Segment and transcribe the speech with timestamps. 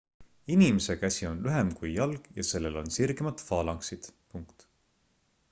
[0.53, 4.11] inimese käsi on lühem kui jalg ja sellel on sirgemad faalanksid